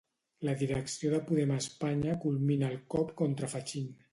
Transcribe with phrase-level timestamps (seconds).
[0.47, 3.97] La direcció de Podem a Espanya culmina el cop contra Fachín.